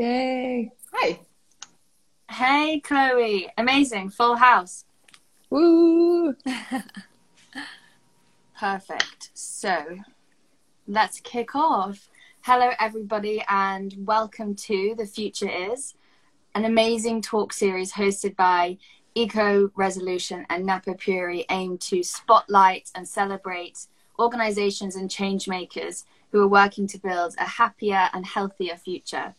[0.00, 0.72] Yay.
[0.94, 1.20] Hi.
[2.30, 3.52] Hey, Chloe.
[3.58, 4.08] Amazing.
[4.08, 4.86] Full house.
[5.50, 6.34] Woo.
[8.58, 9.30] Perfect.
[9.34, 9.98] So
[10.88, 12.08] let's kick off.
[12.40, 15.92] Hello, everybody, and welcome to The Future Is,
[16.54, 18.78] an amazing talk series hosted by
[19.14, 23.86] EcoResolution and Napapijri aimed to spotlight and celebrate
[24.18, 29.34] organizations and change makers who are working to build a happier and healthier future.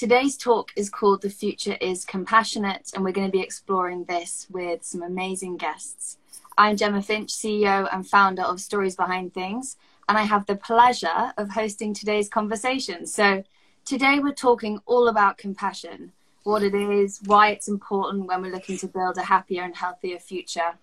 [0.00, 4.46] Today's talk is called The Future is Compassionate, and we're going to be exploring this
[4.48, 6.16] with some amazing guests.
[6.56, 9.76] I'm Jemma Finch, CEO and founder of Stories Behind Things,
[10.08, 13.06] and I have the pleasure of hosting today's conversation.
[13.06, 13.44] So,
[13.84, 16.12] today we're talking all about compassion
[16.44, 20.18] what it is, why it's important when we're looking to build a happier and healthier
[20.18, 20.78] future.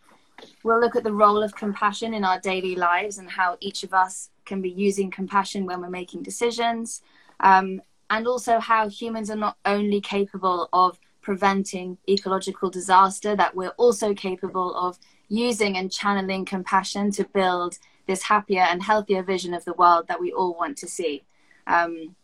[0.62, 3.96] We'll look at the role of compassion in our daily lives and how each of
[3.96, 7.02] us can be using compassion when we're making decisions,
[7.40, 13.76] um, and also how humans are not only capable of preventing ecological disaster, that we're
[13.78, 19.66] also capable of using and channeling compassion to build this happier and healthier vision of
[19.66, 21.24] the world that we all want to see.
[21.68, 22.16] Um,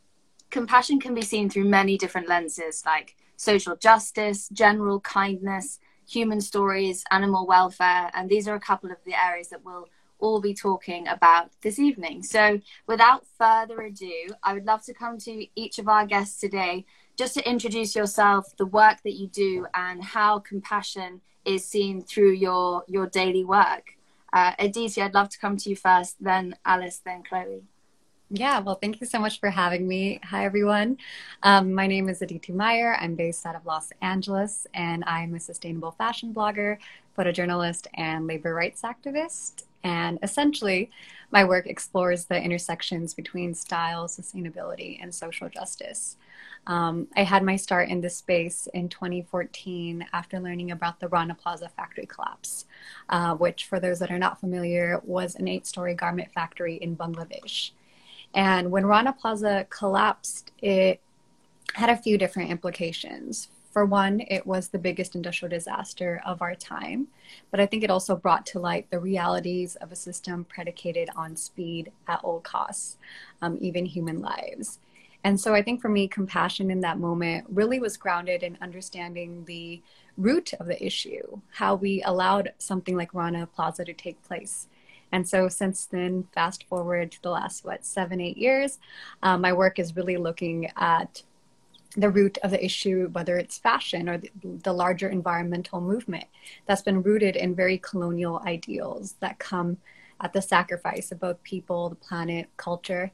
[0.49, 7.03] compassion can be seen through many different lenses, like social justice, general kindness, human stories,
[7.11, 9.89] animal welfare, and these are a couple of the areas that we'll
[10.23, 12.23] all be talking about this evening.
[12.23, 16.85] So, without further ado, I would love to come to each of our guests today
[17.17, 22.31] just to introduce yourself, the work that you do, and how compassion is seen through
[22.31, 23.97] your your daily work.
[24.31, 27.63] Uh, Aditi, I'd love to come to you first, then Alice, then Chloe.
[28.31, 30.19] Yeah, well, thank you so much for having me.
[30.23, 30.97] Hi, everyone.
[31.43, 32.95] Um, my name is Aditi Mayer.
[32.99, 36.77] I'm based out of Los Angeles, and I'm a sustainable fashion blogger,
[37.15, 39.65] photojournalist, and labor rights activist.
[39.83, 40.91] And essentially,
[41.31, 46.15] my work explores the intersections between style, sustainability, and social justice.
[46.67, 51.35] Um, I had my start in this space in 2014 after learning about the Rana
[51.35, 52.65] Plaza factory collapse,
[53.09, 56.95] uh, which, for those that are not familiar, was an eight story garment factory in
[56.95, 57.71] Bangladesh.
[58.33, 61.01] And when Rana Plaza collapsed, it
[61.73, 63.49] had a few different implications.
[63.73, 67.07] For one, it was the biggest industrial disaster of our time,
[67.49, 71.35] but I think it also brought to light the realities of a system predicated on
[71.35, 72.97] speed at all costs,
[73.41, 74.77] um, even human lives.
[75.23, 79.43] And so I think for me, compassion in that moment really was grounded in understanding
[79.45, 79.81] the
[80.17, 84.67] root of the issue, how we allowed something like Rana Plaza to take place
[85.13, 88.79] and so since then, fast forward to the last, what, seven, eight years,
[89.21, 91.21] um, my work is really looking at
[91.95, 96.25] the root of the issue, whether it's fashion or the, the, larger environmental movement
[96.65, 99.77] that's been rooted in very colonial ideals that come
[100.21, 103.11] at the sacrifice of both people, the planet, culture.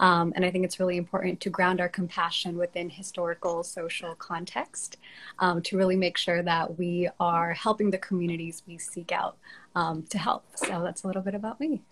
[0.00, 4.96] Um, and I think it's really important to ground our compassion within historical, social context
[5.38, 9.36] um, to really make sure that we are helping the communities we seek out
[9.74, 10.44] um, to help.
[10.54, 11.82] So that's a little bit about me.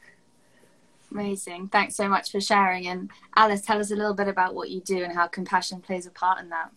[1.10, 1.68] Amazing.
[1.68, 2.86] Thanks so much for sharing.
[2.86, 6.06] And Alice, tell us a little bit about what you do and how compassion plays
[6.06, 6.70] a part in that.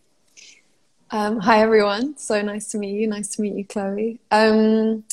[1.12, 2.18] Um, hi, everyone.
[2.18, 3.08] So nice to meet you.
[3.08, 4.20] Nice to meet you, Chloe.
[4.30, 5.04] Um,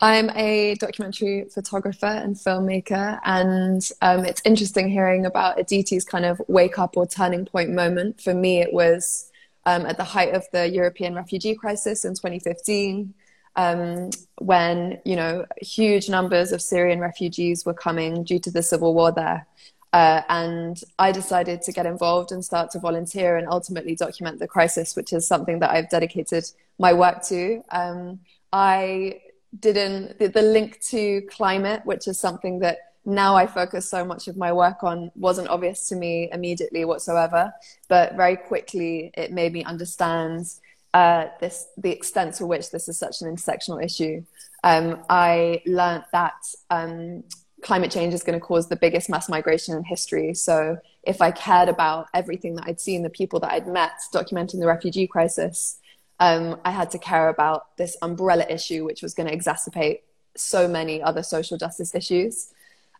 [0.00, 6.40] I'm a documentary photographer and filmmaker, and um, it's interesting hearing about Aditi's kind of
[6.48, 8.20] wake up or turning point moment.
[8.20, 9.30] For me, it was
[9.64, 13.14] um, at the height of the European refugee crisis in 2015,
[13.56, 18.94] um, when you know huge numbers of Syrian refugees were coming due to the civil
[18.94, 19.46] war there.
[19.92, 24.48] Uh, and I decided to get involved and start to volunteer and ultimately document the
[24.48, 26.44] crisis, which is something that I've dedicated
[26.78, 27.62] my work to.
[27.70, 28.20] Um,
[28.54, 29.20] I
[29.58, 34.28] didn't the, the link to climate, which is something that now I focus so much
[34.28, 37.52] of my work on, wasn't obvious to me immediately whatsoever.
[37.88, 40.46] But very quickly, it made me understand
[40.94, 44.24] uh, this the extent to which this is such an intersectional issue.
[44.64, 46.34] Um, I learned that
[46.70, 47.24] um,
[47.62, 50.34] climate change is going to cause the biggest mass migration in history.
[50.34, 54.60] So if I cared about everything that I'd seen, the people that I'd met, documenting
[54.60, 55.78] the refugee crisis,
[56.20, 60.00] um, I had to care about this umbrella issue, which was going to exacerbate
[60.36, 62.52] so many other social justice issues.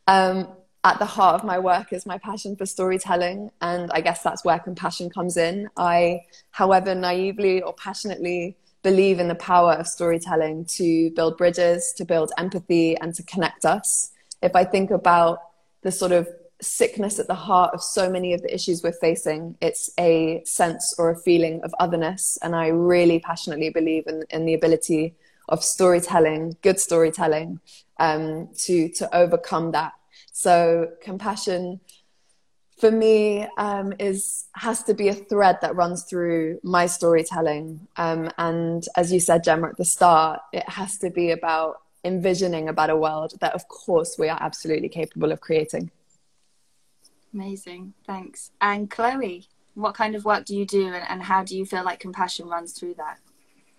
[0.07, 0.49] Um,
[0.85, 4.45] at the heart of my work is my passion for storytelling, and I guess that's
[4.45, 5.69] where compassion comes in.
[5.77, 12.05] I, however naively or passionately, believe in the power of storytelling to build bridges, to
[12.05, 14.11] build empathy, and to connect us.
[14.43, 15.39] If I think about
[15.83, 16.29] the sort of
[16.63, 19.57] sickness at the heart of so many of the issues we're facing.
[19.61, 22.39] It's a sense or a feeling of otherness.
[22.43, 25.15] And I really passionately believe in, in the ability
[25.49, 27.61] of storytelling, good storytelling,
[27.99, 29.93] um, to, to overcome that.
[30.33, 31.81] So compassion
[32.79, 37.87] for me um, is has to be a thread that runs through my storytelling.
[37.97, 42.69] Um, and as you said, Jemma, at the start, it has to be about envisioning
[42.69, 45.91] about a world that, of course, we are absolutely capable of creating.
[47.33, 48.51] Amazing, thanks.
[48.61, 51.85] And Chloe, what kind of work do you do, and, and how do you feel
[51.85, 53.19] like compassion runs through that?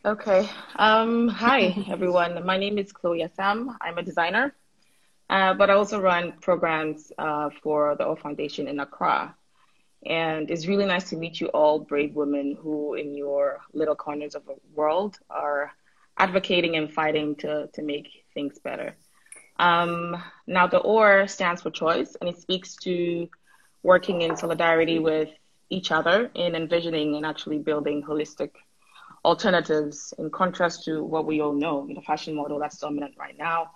[0.06, 0.50] Okay.
[0.78, 2.46] Um, hi, everyone.
[2.46, 3.76] My name is Chloe Asaam.
[3.82, 4.56] I'm a designer,
[5.34, 9.36] uh, but I also run programs uh, for the OR Foundation in Accra.
[10.06, 14.36] And it's really nice to meet you all, brave women who, in your little corners
[14.36, 15.72] of the world, are
[16.20, 18.96] advocating and fighting to, to make things better.
[19.58, 23.28] Um, now, the OR stands for choice, and it speaks to
[23.82, 25.30] working in solidarity with
[25.72, 28.52] each other in envisioning and actually building holistic
[29.26, 33.72] alternatives in contrast to what we all know, the fashion model that's dominant right now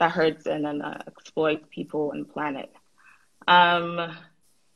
[0.00, 2.74] that hurts and then uh, exploits people and planet.
[3.46, 4.16] Um,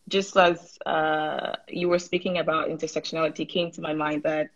[0.09, 4.51] just as uh, you were speaking about intersectionality, came to my mind that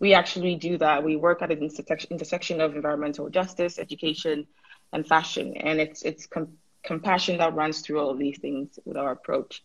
[0.00, 1.04] we actually do that.
[1.04, 4.46] We work at an intersection, intersection of environmental justice, education,
[4.92, 8.96] and fashion, and it's it's com- compassion that runs through all of these things with
[8.96, 9.62] our approach.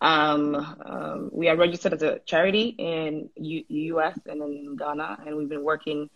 [0.00, 0.54] Um,
[0.84, 5.48] um, we are registered as a charity in U- US and in Ghana, and we've
[5.48, 6.10] been working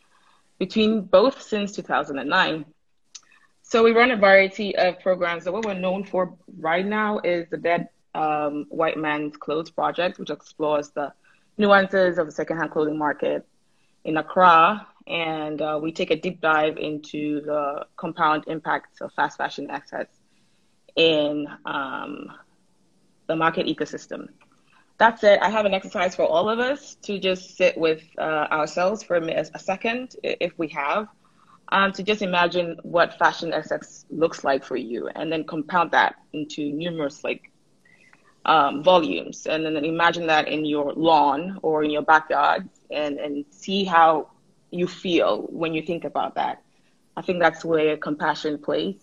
[0.58, 2.64] between both since 2009.
[3.70, 5.44] So we run a variety of programs.
[5.44, 10.18] So what we're known for right now is the Dead um, White Man's Clothes Project,
[10.18, 11.12] which explores the
[11.58, 13.46] nuances of the secondhand clothing market
[14.04, 14.86] in Accra.
[15.06, 20.06] And uh, we take a deep dive into the compound impacts of fast fashion access
[20.96, 22.32] in um,
[23.26, 24.28] the market ecosystem.
[24.96, 28.46] That said, I have an exercise for all of us to just sit with uh,
[28.50, 31.08] ourselves for a, a, second, if we have,
[31.70, 36.16] um, to just imagine what fashion access looks like for you, and then compound that
[36.32, 37.50] into numerous like
[38.44, 43.44] um, volumes, and then imagine that in your lawn or in your backyard, and and
[43.50, 44.30] see how
[44.70, 46.62] you feel when you think about that.
[47.16, 48.96] I think that's where compassion plays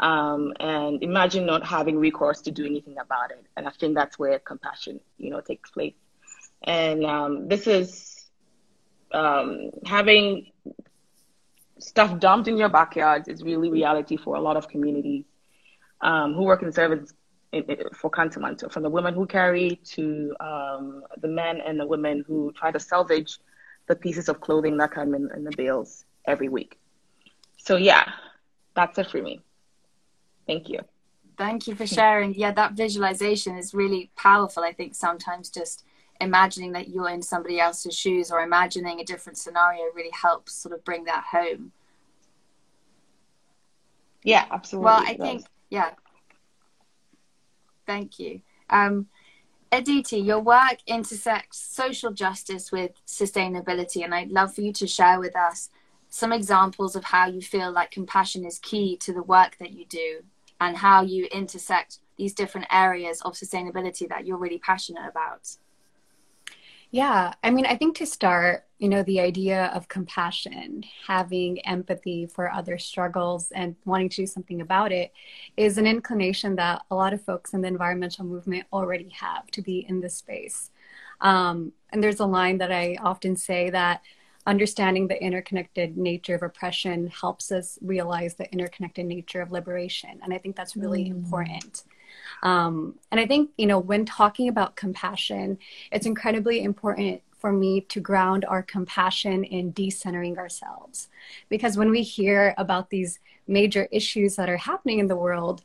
[0.00, 3.44] um, and imagine not having recourse to do anything about it.
[3.56, 5.94] And I think that's where compassion, you know, takes place.
[6.62, 8.30] And um, this is
[9.12, 10.50] um, having
[11.80, 15.24] stuff dumped in your backyards is really reality for a lot of communities
[16.00, 17.12] um, who work in service
[17.52, 21.86] in, in, for Kantamanto, from the women who carry to um, the men and the
[21.86, 23.38] women who try to salvage
[23.88, 26.78] the pieces of clothing that come in, in the bales every week.
[27.56, 28.04] So yeah,
[28.74, 29.40] that's it for me.
[30.46, 30.80] Thank you.
[31.36, 32.34] Thank you for sharing.
[32.34, 34.62] Yeah, that visualization is really powerful.
[34.62, 35.84] I think sometimes just
[36.20, 40.74] imagining that you're in somebody else's shoes or imagining a different scenario really helps sort
[40.74, 41.72] of bring that home.
[44.22, 44.84] Yeah, absolutely.
[44.84, 45.90] Well, I think, yeah.
[47.86, 48.42] Thank you.
[48.68, 49.08] Um,
[49.72, 55.18] Aditi, your work intersects social justice with sustainability, and I'd love for you to share
[55.20, 55.70] with us
[56.08, 59.86] some examples of how you feel like compassion is key to the work that you
[59.86, 60.22] do
[60.60, 65.56] and how you intersect these different areas of sustainability that you're really passionate about.
[66.92, 72.26] Yeah, I mean, I think to start, you know, the idea of compassion, having empathy
[72.26, 75.12] for other struggles and wanting to do something about it
[75.56, 79.62] is an inclination that a lot of folks in the environmental movement already have to
[79.62, 80.70] be in this space.
[81.20, 84.02] Um, and there's a line that I often say that
[84.46, 90.18] understanding the interconnected nature of oppression helps us realize the interconnected nature of liberation.
[90.24, 91.10] And I think that's really mm.
[91.10, 91.84] important.
[92.42, 95.58] Um, and I think, you know, when talking about compassion,
[95.92, 101.08] it's incredibly important for me to ground our compassion in decentering ourselves.
[101.48, 105.64] Because when we hear about these major issues that are happening in the world,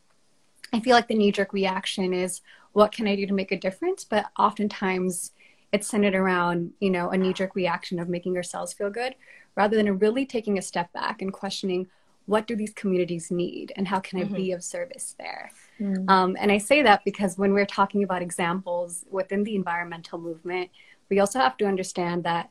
[0.72, 2.42] I feel like the knee jerk reaction is,
[2.74, 4.04] what can I do to make a difference?
[4.04, 5.32] But oftentimes,
[5.76, 9.14] it's centered around you know a knee-jerk reaction of making ourselves feel good
[9.56, 11.88] rather than really taking a step back and questioning
[12.28, 14.34] what do these communities need and how can mm-hmm.
[14.34, 14.56] i be mm-hmm.
[14.56, 16.10] of service there mm.
[16.10, 20.70] um, and i say that because when we're talking about examples within the environmental movement
[21.10, 22.50] we also have to understand that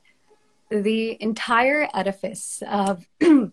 [0.71, 3.53] the entire edifice of the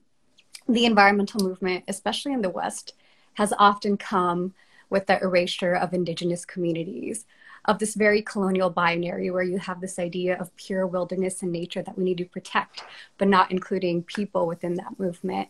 [0.68, 2.94] environmental movement especially in the west
[3.34, 4.54] has often come
[4.90, 7.26] with the erasure of indigenous communities
[7.66, 11.84] of this very colonial binary where you have this idea of pure wilderness and nature
[11.84, 12.84] that we need to protect,
[13.18, 15.48] but not including people within that movement.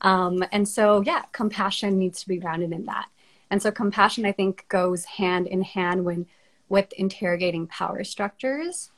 [0.00, 3.08] Um, and so, yeah, compassion needs to be grounded in that.
[3.50, 6.26] And so, compassion, I think, goes hand in hand when
[6.68, 8.90] with interrogating power structures.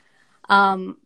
[0.49, 0.99] Um,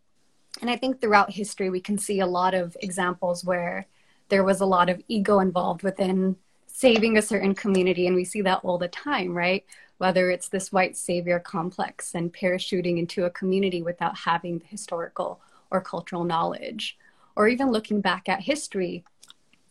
[0.61, 3.87] and I think throughout history, we can see a lot of examples where
[4.29, 6.37] there was a lot of ego involved within
[6.67, 8.07] saving a certain community.
[8.07, 9.65] And we see that all the time, right?
[9.99, 15.41] Whether it's this white savior complex and parachuting into a community without having the historical
[15.71, 16.97] or cultural knowledge,
[17.37, 19.05] or even looking back at history.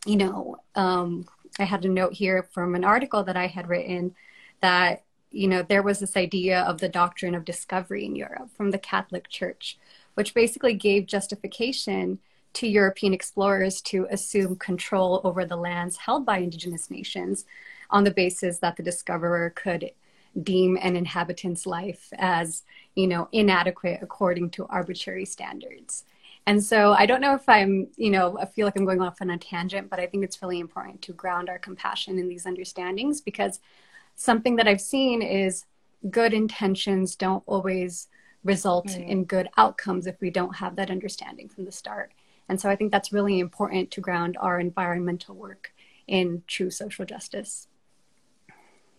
[0.06, 1.26] You know, um,
[1.60, 4.16] I had a note here from an article that I had written
[4.62, 8.72] that you know there was this idea of the doctrine of discovery in Europe from
[8.72, 9.78] the Catholic Church,
[10.16, 12.20] which basically gave justification
[12.54, 17.46] to European explorers to assume control over the lands held by indigenous nations
[17.90, 19.92] on the basis that the discoverer could
[20.42, 22.64] deem an inhabitant's life as
[22.96, 26.06] you know inadequate according to arbitrary standards
[26.46, 29.22] and so i don't know if i'm you know i feel like i'm going off
[29.22, 32.46] on a tangent but i think it's really important to ground our compassion in these
[32.46, 33.60] understandings because
[34.16, 35.66] something that i've seen is
[36.10, 38.08] good intentions don't always
[38.44, 39.08] result mm.
[39.08, 42.12] in good outcomes if we don't have that understanding from the start
[42.50, 45.74] and so I think that's really important to ground our environmental work
[46.08, 47.68] in true social justice.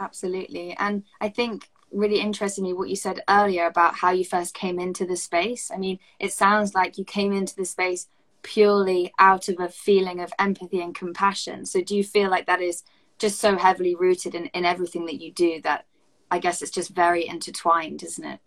[0.01, 0.75] Absolutely.
[0.79, 4.79] And I think really interested me what you said earlier about how you first came
[4.79, 5.71] into the space.
[5.73, 8.09] I mean, it sounds like you came into the space
[8.43, 11.65] purely out of a feeling of empathy and compassion.
[11.65, 12.85] So do you feel like that is
[13.19, 15.87] just so heavily rooted in, in everything that you do that
[16.31, 18.41] I guess it's just very intertwined, isn't it?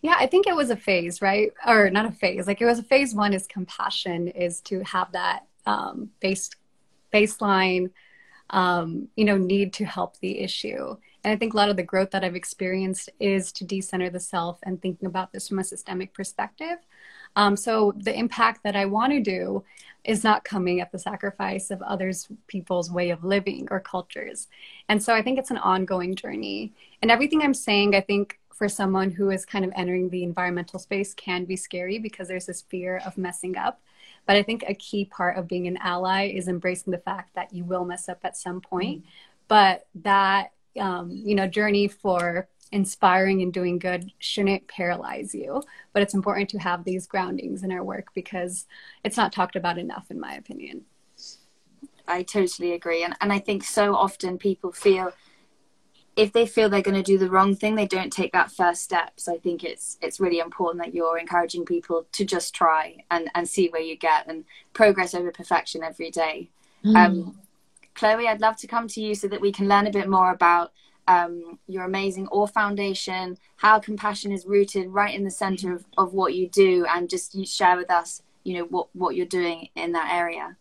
[0.00, 1.52] Yeah, I think it was a phase, right?
[1.66, 2.46] Or not a phase.
[2.46, 6.50] Like it was a phase one is compassion, is to have that um, base
[7.12, 7.90] baseline,
[8.50, 10.96] um, you know, need to help the issue.
[11.24, 14.20] And I think a lot of the growth that I've experienced is to decenter the
[14.20, 16.78] self and thinking about this from a systemic perspective.
[17.36, 19.64] Um, so the impact that I want to do
[20.04, 24.48] is not coming at the sacrifice of others people's way of living or cultures.
[24.88, 26.72] And so I think it's an ongoing journey.
[27.02, 30.78] And everything I'm saying, I think for someone who is kind of entering the environmental
[30.78, 33.80] space can be scary because there's this fear of messing up.
[34.26, 37.54] But I think a key part of being an ally is embracing the fact that
[37.54, 39.00] you will mess up at some point.
[39.00, 39.10] Mm-hmm.
[39.48, 45.62] But that um, you know journey for inspiring and doing good shouldn't paralyze you.
[45.92, 48.66] But it's important to have these groundings in our work because
[49.04, 50.82] it's not talked about enough, in my opinion.
[52.06, 53.04] I totally agree.
[53.04, 55.12] And, and I think so often people feel
[56.16, 58.82] if they feel they're going to do the wrong thing they don't take that first
[58.82, 62.96] step so i think it's it's really important that you're encouraging people to just try
[63.12, 66.50] and and see where you get and progress over perfection every day
[66.84, 66.96] mm.
[66.96, 67.38] um,
[67.94, 70.32] chloe i'd love to come to you so that we can learn a bit more
[70.32, 70.72] about
[71.10, 76.12] um, your amazing OR Foundation, how compassion is rooted right in the center of, of
[76.12, 79.68] what you do, and just you share with us, you know, what, what you're doing
[79.74, 80.56] in that area.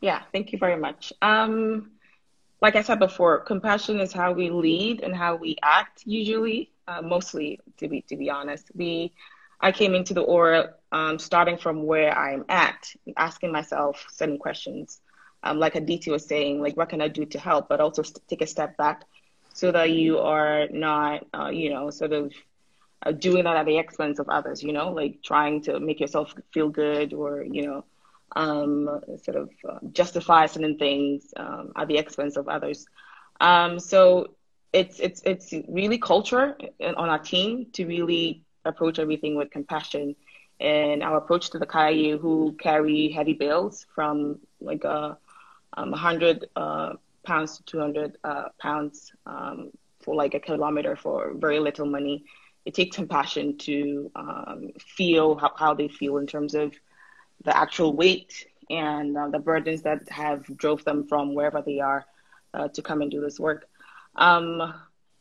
[0.00, 1.12] Yeah, thank you very much.
[1.20, 1.90] Um,
[2.62, 6.02] like I said before, compassion is how we lead and how we act.
[6.06, 9.12] Usually, uh, mostly to be to be honest, we.
[9.60, 15.00] I came into the aura um, starting from where I'm at, asking myself certain questions.
[15.42, 18.26] Um, like Aditi was saying, like what can I do to help, but also st-
[18.28, 19.04] take a step back
[19.52, 22.32] so that you are not, uh, you know, sort of
[23.04, 24.62] uh, doing that at the expense of others.
[24.62, 27.84] You know, like trying to make yourself feel good or you know
[28.36, 28.88] um,
[29.22, 32.86] sort of uh, justify certain things um, at the expense of others.
[33.40, 34.28] Um, so
[34.72, 40.14] it's it's it's really culture on our team to really approach everything with compassion.
[40.60, 45.16] And our approach to the Kayayu who carry heavy bales from like a
[45.76, 46.94] um, 100 uh,
[47.24, 49.70] pounds to 200 uh, pounds um,
[50.00, 52.24] for like a kilometer for very little money.
[52.64, 56.74] It takes compassion to um, feel how, how they feel in terms of
[57.44, 62.04] the actual weight and uh, the burdens that have drove them from wherever they are
[62.54, 63.66] uh, to come and do this work.
[64.16, 64.74] Um,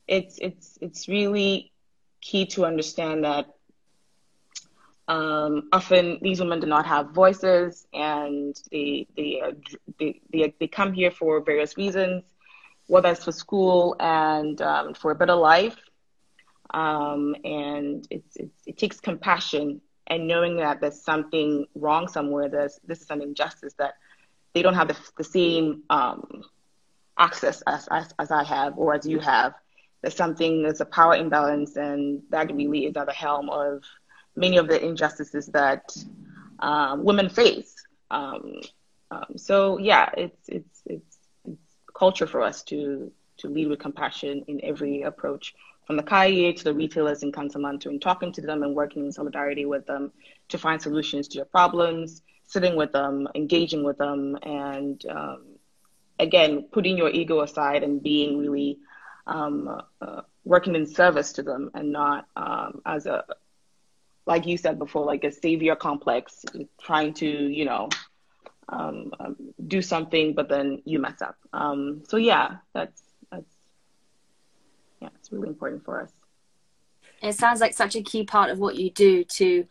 [0.07, 1.71] it's it's it's really
[2.21, 3.47] key to understand that
[5.07, 9.41] um, often these women do not have voices, and they they,
[9.99, 12.23] they they they come here for various reasons,
[12.87, 15.77] whether it's for school and um, for a better life.
[16.73, 22.79] Um, and it's, it's, it takes compassion and knowing that there's something wrong somewhere, there's
[22.85, 23.95] this is an injustice that
[24.53, 26.43] they don't have the, the same um,
[27.17, 29.53] access as, as, as I have or as you have.
[30.01, 33.83] There's something, there's a power imbalance, and that really is at the helm of
[34.37, 35.95] many of the injustices that
[36.59, 37.75] um, women face.
[38.09, 38.61] Um,
[39.11, 44.43] um, so yeah, it's, it's it's it's culture for us to to lead with compassion
[44.47, 45.53] in every approach
[45.85, 49.11] from the Kaye to the retailers in Kantamanto and talking to them and working in
[49.11, 50.11] solidarity with them
[50.49, 55.45] to find solutions to your problems, sitting with them, engaging with them, and um,
[56.19, 58.79] again, putting your ego aside and being really
[59.27, 63.23] um, uh, working in service to them and not um, as a,
[64.27, 66.45] like you said before, like a savior complex,
[66.81, 67.89] trying to, you know,
[68.69, 69.35] um, um,
[69.67, 71.37] do something, but then you mess up.
[71.53, 73.55] Um, so yeah, that's that's
[75.01, 76.11] yeah, it's really important for us.
[77.23, 79.65] It sounds like such a key part of what you do to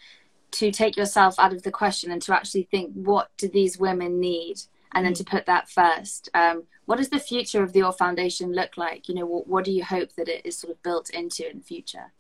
[0.53, 4.19] to take yourself out of the question and to actually think what do these women
[4.19, 4.57] need
[4.93, 8.53] and then to put that first um, what does the future of the Or Foundation
[8.53, 9.09] look like?
[9.09, 11.59] You know, what, what do you hope that it is sort of built into in
[11.59, 12.13] the future?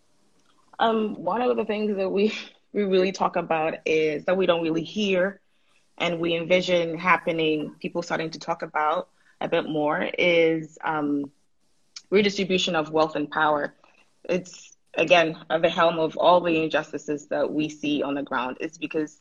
[0.78, 2.32] Um, one of the things that we
[2.72, 5.40] we really talk about is that we don't really hear,
[5.98, 7.74] and we envision happening.
[7.80, 9.08] People starting to talk about
[9.40, 11.30] a bit more is um,
[12.10, 13.74] redistribution of wealth and power.
[14.24, 18.58] It's again at the helm of all the injustices that we see on the ground.
[18.60, 19.20] It's because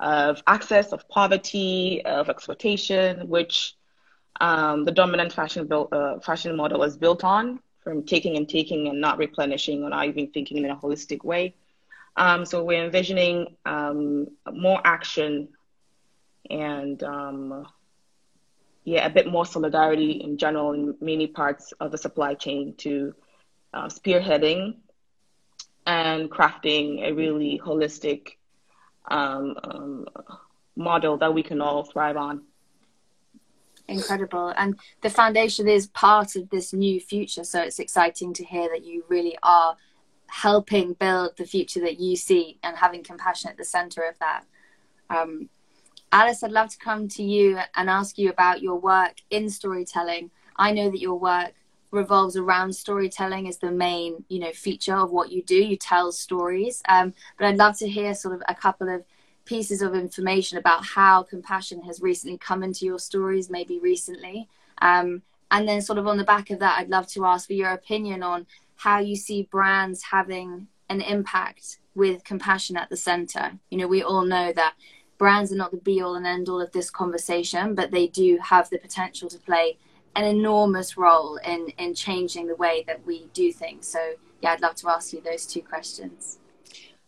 [0.00, 3.74] of access, of poverty, of exploitation, which
[4.40, 8.88] um, the dominant fashion built, uh, fashion model is built on from taking and taking
[8.88, 11.54] and not replenishing or not even thinking in a holistic way.
[12.16, 15.48] Um, so we're envisioning um, more action
[16.50, 17.66] and um,
[18.84, 23.14] yeah, a bit more solidarity in general in many parts of the supply chain to
[23.72, 24.76] uh, spearheading
[25.86, 28.36] and crafting a really holistic
[29.10, 30.06] um, um,
[30.76, 32.42] model that we can all thrive on
[33.88, 34.52] incredible.
[34.56, 38.84] And the foundation is part of this new future so it's exciting to hear that
[38.84, 39.76] you really are
[40.26, 44.44] helping build the future that you see and having compassion at the center of that.
[45.10, 45.50] Um,
[46.10, 50.30] alice i'd love to come to you and ask you about your work in storytelling.
[50.56, 51.54] I know that your work
[51.90, 55.56] revolves around storytelling as the main you know feature of what you do.
[55.56, 56.82] You tell stories.
[56.88, 59.04] Um, but i'd love to hear sort of a couple of
[59.44, 64.48] pieces of information about how compassion has recently come into your stories, maybe recently.
[64.80, 67.52] Um, and then, sort of on the back of that, I'd love to ask for
[67.52, 68.46] your opinion on
[68.76, 73.52] how you see brands having an impact with compassion at the center.
[73.70, 74.74] You know, we all know that
[75.18, 78.38] brands are not the be all and end all of this conversation, but they do
[78.42, 79.76] have the potential to play
[80.16, 83.86] an enormous role in in changing the way that we do things.
[83.86, 86.38] So, yeah, I'd love to ask you those two questions.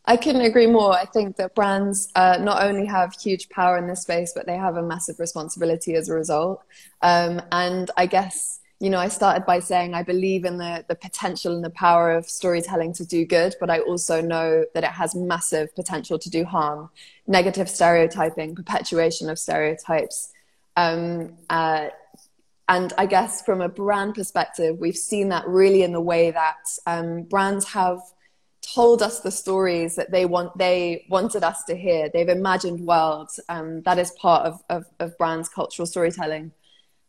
[0.06, 0.92] I couldn't agree more.
[0.92, 4.56] I think that brands uh, not only have huge power in this space, but they
[4.56, 6.62] have a massive responsibility as a result.
[7.00, 10.94] Um, and I guess, you know, I started by saying I believe in the, the
[10.94, 14.90] potential and the power of storytelling to do good, but I also know that it
[14.90, 16.90] has massive potential to do harm.
[17.26, 20.32] Negative stereotyping, perpetuation of stereotypes.
[20.76, 21.88] Um, uh,
[22.68, 26.56] and I guess from a brand perspective, we've seen that really in the way that
[26.86, 28.00] um, brands have
[28.72, 32.08] told us the stories that they want they wanted us to hear.
[32.08, 36.52] They've imagined worlds um, that is part of, of, of brands cultural storytelling.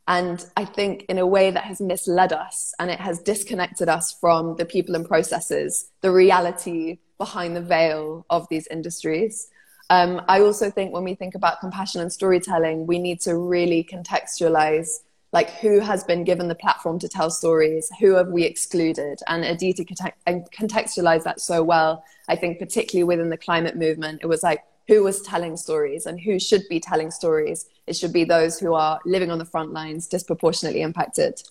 [0.08, 4.12] And i think in a way that has misled us and it has disconnected us
[4.20, 9.48] from the people and processes the reality behind the veil of these industries.
[9.90, 13.84] Um, i also think when we think about compassion and storytelling we need to really
[13.84, 14.90] contextualize
[15.36, 17.92] like who has been given the platform to tell stories?
[18.00, 19.20] Who have we excluded?
[19.28, 24.42] And aditi contextualized that so well i think particularly within the climate movement it was
[24.42, 27.66] like who was telling stories and who should be telling stories?
[27.88, 31.42] It should be those who are living on the front lines disproportionately impacted.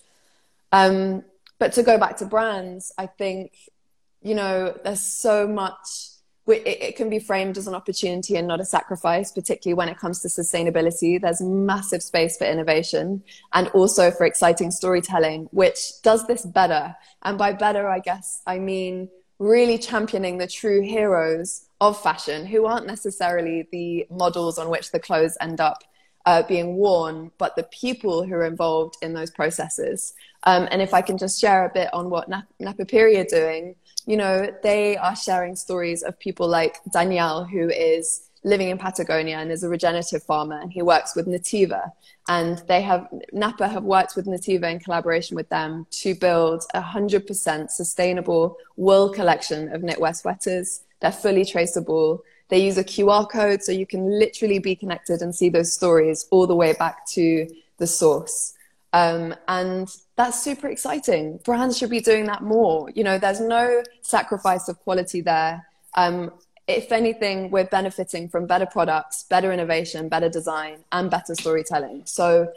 [0.71, 1.25] Um,
[1.59, 3.53] but to go back to brands i think
[4.23, 6.09] you know there's so much
[6.53, 10.21] it, can be framed as an opportunity and not a sacrifice, particularly when it comes
[10.21, 11.21] to sustainability.
[11.21, 16.95] There's massive space for innovation and also for exciting storytelling, which does this better.
[17.23, 22.67] And by better, I guess I mean really championing the true heroes of fashion who
[22.67, 25.83] aren't necessarily the models on which the clothes end up
[26.27, 30.15] uh, being worn, but the people who are involved in those processes.
[30.45, 34.17] Um, and if I can just share a bit on what Napapijri are doing, you
[34.17, 39.51] know, they are sharing stories of people like Daniel, who is living in Patagonia and
[39.51, 41.91] is a regenerative farmer, and he works with Nativa.
[42.29, 46.83] And they have, Napa have worked with Nativa in collaboration with them to build a
[46.83, 50.83] 100% sustainable wool collection of knitwear sweaters.
[51.01, 52.23] They're fully traceable.
[52.49, 56.27] They use a QR code so you can literally be connected and see those stories
[56.31, 58.55] all the way back to the source.
[58.93, 61.41] Um, and that's super exciting.
[61.45, 62.91] Brands should be doing that more.
[62.95, 65.67] You know, there's no sacrifice of quality there.
[65.95, 66.31] Um,
[66.67, 72.03] if anything, we're benefiting from better products, better innovation, better design, and better storytelling.
[72.05, 72.53] So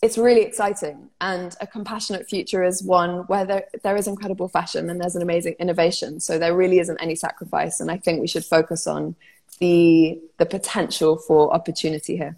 [0.00, 1.10] it's really exciting.
[1.20, 5.22] And a compassionate future is one where there, there is incredible fashion and there's an
[5.22, 6.20] amazing innovation.
[6.20, 7.80] So there really isn't any sacrifice.
[7.80, 9.16] And I think we should focus on
[9.58, 12.36] the, the potential for opportunity here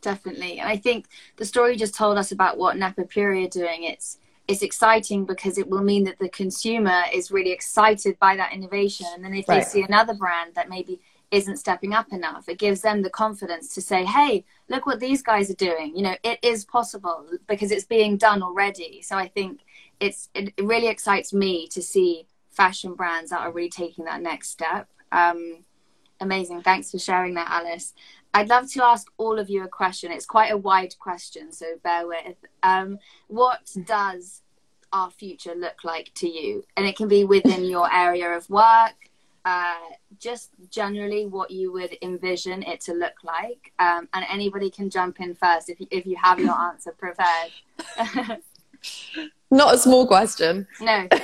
[0.00, 0.58] definitely.
[0.58, 3.84] And I think the story just told us about what Napapijri are doing.
[3.84, 8.54] It's it's exciting because it will mean that the consumer is really excited by that
[8.54, 9.06] innovation.
[9.14, 9.62] And then if right.
[9.62, 12.48] they see another brand that maybe isn't stepping up enough.
[12.48, 15.94] It gives them the confidence to say, hey, look what these guys are doing.
[15.94, 19.02] You know, it is possible because it's being done already.
[19.02, 19.60] So I think
[20.00, 24.50] it's it really excites me to see fashion brands that are really taking that next
[24.50, 24.88] step.
[25.12, 25.64] Um,
[26.20, 26.62] amazing.
[26.62, 27.94] Thanks for sharing that, Alice.
[28.34, 30.12] I'd love to ask all of you a question.
[30.12, 32.36] It's quite a wide question, so bear with.
[32.62, 34.42] Um, what does
[34.92, 36.64] our future look like to you?
[36.76, 39.07] And it can be within your area of work,
[39.48, 39.74] uh,
[40.18, 43.72] just generally what you would envision it to look like.
[43.78, 48.42] Um, and anybody can jump in first if you, if you have your answer prepared.
[49.50, 50.66] Not a small question.
[50.82, 51.08] No.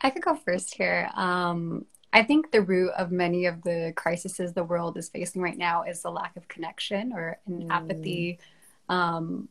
[0.00, 1.10] I could go first here.
[1.14, 5.58] Um, I think the root of many of the crises the world is facing right
[5.58, 7.70] now is the lack of connection or an mm.
[7.70, 8.38] apathy
[8.88, 9.50] um,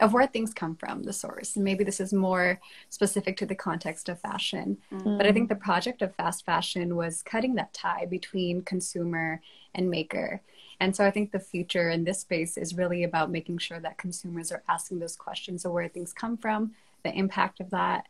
[0.00, 1.56] of where things come from, the source.
[1.56, 4.78] And maybe this is more specific to the context of fashion.
[4.92, 5.18] Mm.
[5.18, 9.40] But I think the project of fast fashion was cutting that tie between consumer
[9.74, 10.40] and maker.
[10.80, 13.98] And so I think the future in this space is really about making sure that
[13.98, 16.72] consumers are asking those questions of where things come from,
[17.04, 18.06] the impact of that,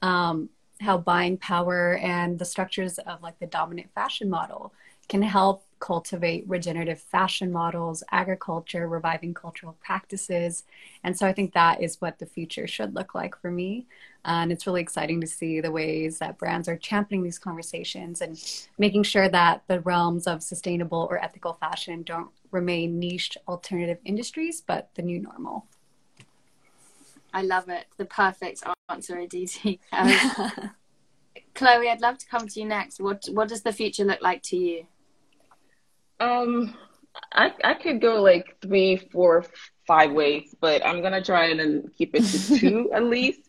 [0.00, 0.48] um,
[0.80, 4.72] how buying power and the structures of like the dominant fashion model
[5.08, 10.62] can help cultivate regenerative fashion models, agriculture, reviving cultural practices.
[11.02, 13.88] And so I think that is what the future should look like for me.
[14.24, 18.40] And it's really exciting to see the ways that brands are championing these conversations and
[18.78, 24.60] making sure that the realms of sustainable or ethical fashion don't remain niched alternative industries,
[24.60, 25.66] but the new normal.
[27.34, 27.86] I love it.
[27.96, 29.80] The perfect answer, Aditi.
[29.92, 30.12] Um,
[31.54, 33.00] Chloe, I'd love to come to you next.
[33.00, 34.86] What What does the future look like to you?
[36.22, 36.76] Um,
[37.32, 39.44] I I could go like three, four,
[39.86, 43.40] five ways, but I'm gonna try and keep it to two at least.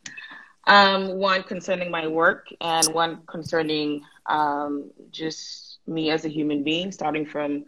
[0.65, 6.91] Um, one concerning my work, and one concerning um, just me as a human being,
[6.91, 7.65] starting from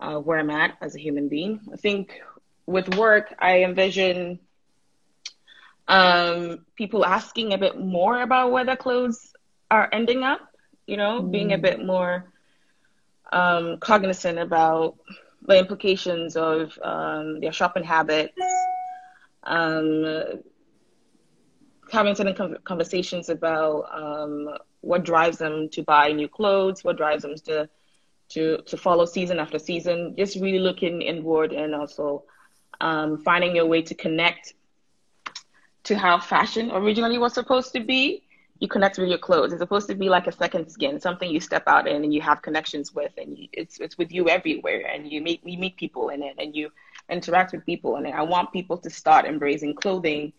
[0.00, 1.60] uh, where I'm at as a human being.
[1.72, 2.20] I think
[2.66, 4.38] with work, I envision
[5.88, 9.32] um, people asking a bit more about where their clothes
[9.70, 10.40] are ending up,
[10.86, 11.30] you know, mm.
[11.30, 11.62] being a mm.
[11.62, 12.29] bit more
[13.32, 14.96] um, cognizant about
[15.46, 18.40] the implications of um, their shopping habits,
[19.44, 20.40] um,
[21.90, 24.48] having certain conversations about um,
[24.80, 27.68] what drives them to buy new clothes, what drives them to
[28.30, 30.14] to to follow season after season.
[30.16, 32.24] Just really looking inward and also
[32.80, 34.54] um, finding your way to connect
[35.84, 38.22] to how fashion originally was supposed to be,
[38.60, 39.52] you connect with your clothes.
[39.52, 42.20] It's supposed to be like a second skin, something you step out in and you
[42.20, 45.76] have connections with, and you, it's it's with you everywhere, and you meet you meet
[45.76, 46.70] people in it, and you
[47.08, 48.14] interact with people in it.
[48.14, 50.34] I want people to start embracing clothing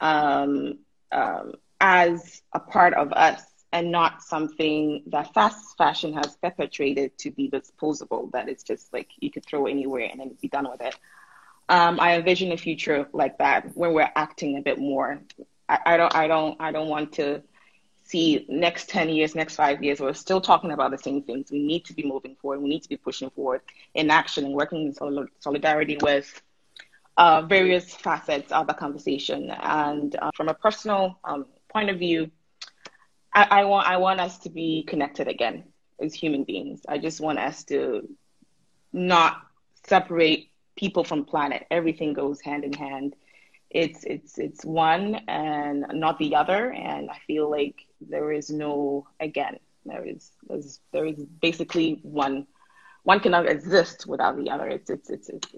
[0.00, 0.78] um,
[1.12, 7.30] um, as a part of us, and not something that fast fashion has perpetrated to
[7.30, 8.30] be disposable.
[8.32, 10.96] That it's just like you could throw anywhere and then be done with it
[11.68, 15.20] um, I envision a future like that when we're acting a bit more.
[15.68, 17.42] I, I don't, I don't, I don't want to
[18.08, 21.50] see next 10 years, next five years, we're still talking about the same things.
[21.50, 22.62] We need to be moving forward.
[22.62, 23.60] We need to be pushing forward
[23.94, 26.40] in action and working in solidarity with
[27.18, 29.50] uh, various facets of the conversation.
[29.50, 32.30] And uh, from a personal um, point of view,
[33.34, 35.64] I, I, want, I want us to be connected again
[36.00, 36.80] as human beings.
[36.88, 38.08] I just want us to
[38.92, 39.42] not
[39.86, 41.66] separate people from planet.
[41.70, 43.16] Everything goes hand in hand.
[43.70, 46.72] It's it's it's one and not the other.
[46.72, 49.58] And I feel like there is no again.
[49.84, 52.46] There is there's, there is basically one.
[53.04, 54.68] One cannot exist without the other.
[54.68, 55.48] It's it's it's it's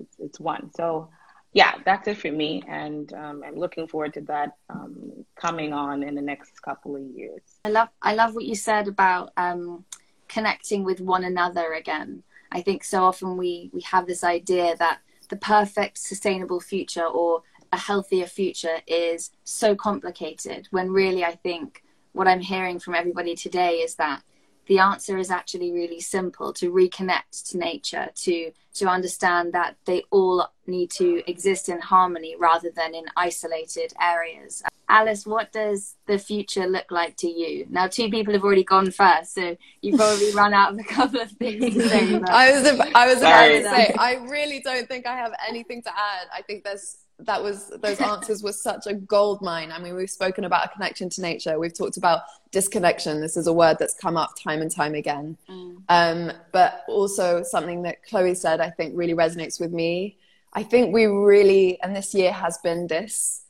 [0.00, 0.70] it's, it's one.
[0.74, 1.10] So
[1.52, 6.02] yeah, that's it for me, and um, I'm looking forward to that um, coming on
[6.02, 7.40] in the next couple of years.
[7.64, 9.84] I love I love what you said about um,
[10.28, 12.22] connecting with one another again.
[12.52, 14.98] I think so often we we have this idea that
[15.30, 17.42] the perfect sustainable future or
[17.76, 23.34] a healthier future is so complicated when really I think what I'm hearing from everybody
[23.36, 24.22] today is that
[24.66, 30.02] the answer is actually really simple to reconnect to nature to to understand that they
[30.10, 34.62] all need to exist in harmony rather than in isolated areas.
[34.88, 37.66] Alice what does the future look like to you?
[37.68, 41.20] Now two people have already gone first so you've probably run out of a couple
[41.20, 45.06] of things to say i was i was about to say i really don't think
[45.06, 46.26] i have anything to add.
[46.34, 49.72] I think there's that was those answers were such a gold mine.
[49.72, 51.58] I mean, we've spoken about a connection to nature.
[51.58, 53.20] We've talked about disconnection.
[53.20, 55.38] This is a word that's come up time and time again.
[55.48, 55.82] Mm.
[55.88, 60.18] Um, but also something that Chloe said, I think really resonates with me.
[60.52, 63.42] I think we really, and this year has been this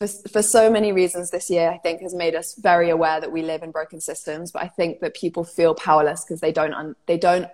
[0.00, 3.30] for, for so many reasons this year, I think has made us very aware that
[3.30, 4.50] we live in broken systems.
[4.50, 7.48] But I think that people feel powerless because they don't, un- they don't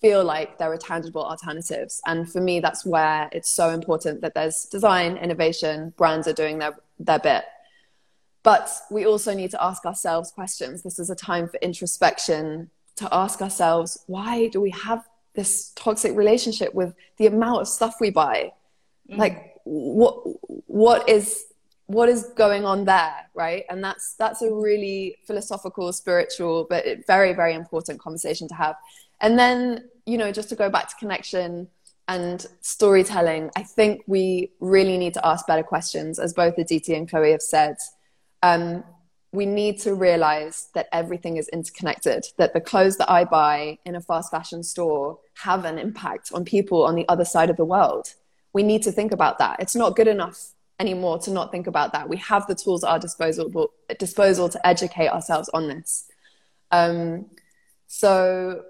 [0.00, 2.00] feel like there are tangible alternatives.
[2.06, 6.58] And for me, that's where it's so important that there's design, innovation, brands are doing
[6.58, 7.44] their, their bit.
[8.42, 10.82] But we also need to ask ourselves questions.
[10.82, 16.16] This is a time for introspection to ask ourselves, why do we have this toxic
[16.16, 18.52] relationship with the amount of stuff we buy?
[19.10, 19.18] Mm.
[19.18, 20.22] Like, what,
[20.66, 21.46] what is
[21.86, 27.34] what is going on there right and that's that's a really philosophical spiritual but very
[27.34, 28.74] very important conversation to have
[29.20, 31.68] and then you know just to go back to connection
[32.08, 37.08] and storytelling i think we really need to ask better questions as both aditi and
[37.08, 37.76] chloe have said.
[38.42, 38.84] Um,
[39.32, 43.96] we need to realize that everything is interconnected that the clothes that i buy in
[43.96, 47.64] a fast fashion store have an impact on people on the other side of the
[47.64, 48.14] world.
[48.52, 49.58] We need to think about that.
[49.58, 52.08] It's not good enough anymore to not think about that.
[52.08, 56.06] We have the tools at our disposal disposal to educate ourselves on this.
[56.70, 57.26] Um,
[57.86, 58.62] so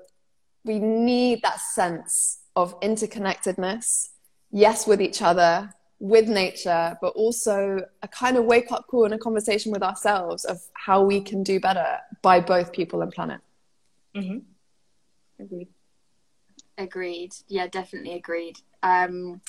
[0.64, 4.08] we need that sense of interconnectedness,
[4.50, 9.14] yes, with each other, with nature, but also a kind of wake up call and
[9.14, 13.40] a conversation with ourselves of how we can do better by both people and planet.
[14.14, 14.38] Mm-hmm.
[15.42, 15.68] Agreed.
[16.78, 17.34] Agreed.
[17.48, 18.58] Yeah, definitely agreed.
[18.82, 19.40] Um,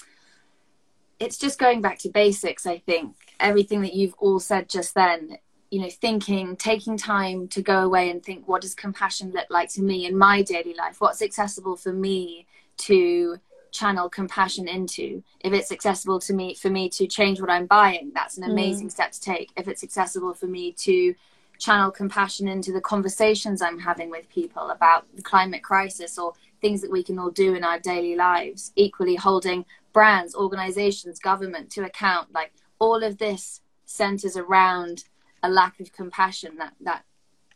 [1.20, 3.16] it's just going back to basics, I think.
[3.40, 5.38] Everything that you've all said just then
[5.76, 9.70] you know thinking taking time to go away and think what does compassion look like
[9.70, 13.38] to me in my daily life what's accessible for me to
[13.72, 18.10] channel compassion into if it's accessible to me for me to change what i'm buying
[18.16, 18.52] that's an mm.
[18.52, 18.92] amazing mm.
[18.92, 21.14] step to take if it's accessible for me to
[21.60, 26.80] channel compassion into the conversations i'm having with people about the climate crisis or things
[26.80, 31.84] that we can all do in our daily lives equally holding brands organizations government to
[31.84, 35.04] account like all of this centers around
[35.46, 37.04] a lack of compassion that that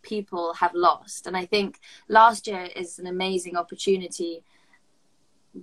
[0.02, 1.28] people have lost.
[1.28, 4.44] And i think last year is an amazing opportunity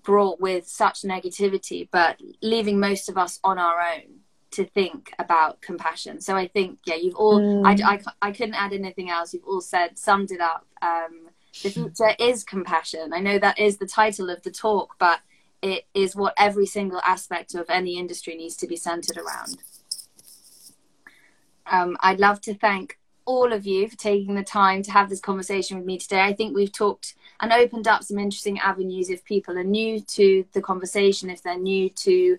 [0.02, 5.60] brought with such negativity but leaving most of us on our own to think about
[5.60, 6.20] compassion.
[6.20, 7.64] So i think yeah you've all mm.
[7.64, 9.32] I, I, I couldn't add anything else.
[9.32, 10.66] You've all said summed it up.
[10.82, 11.14] Um,
[11.62, 13.14] the future is compassion.
[13.14, 15.20] I know that is the title of the talk but
[15.62, 19.56] it is what every single aspect of any industry needs to be centered around
[21.70, 25.20] um, I'd love to thank all of you for taking the time to have this
[25.20, 26.20] conversation with me today.
[26.20, 30.44] I think we've talked and opened up some interesting avenues if people are new to
[30.52, 32.38] the conversation, if they're new to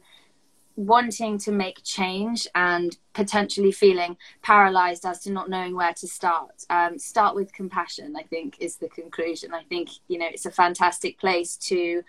[0.77, 6.63] wanting to make change and potentially feeling paralyzed as to not knowing where to start.
[6.69, 9.53] Um, start with compassion, I think, is the conclusion.
[9.53, 12.03] I think, you know, it's a fantastic place to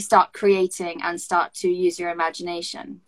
[0.00, 3.00] start creating and start to use your imagination.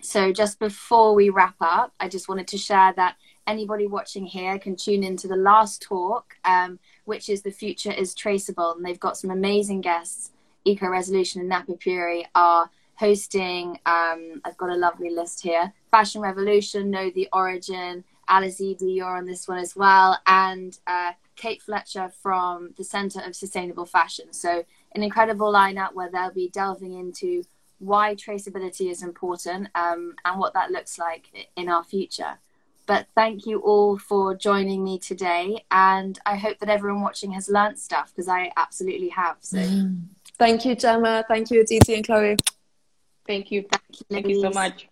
[0.00, 4.58] So, just before we wrap up, I just wanted to share that anybody watching here
[4.58, 8.74] can tune into the last talk, um, which is The Future is Traceable.
[8.74, 10.32] And they've got some amazing guests.
[10.66, 17.10] EcoResolution and Napapijri are hosting, um, I've got a lovely list here Fashion Revolution, Know
[17.10, 22.84] the Origin, Alice you're on this one as well, and uh, Kate Fletcher from the
[22.84, 24.32] Center of Sustainable Fashion.
[24.32, 27.44] So, an incredible lineup where they'll be delving into
[27.78, 32.38] why traceability is important um, and what that looks like in our future.
[32.86, 37.48] But thank you all for joining me today, and I hope that everyone watching has
[37.48, 39.38] learnt stuff because I absolutely have.
[39.40, 40.02] So, mm.
[40.38, 41.24] thank you, Jemma.
[41.26, 42.36] Thank you, Aditi and Chloe.
[43.26, 43.62] Thank you.
[43.62, 44.88] Thank you, thank you so much.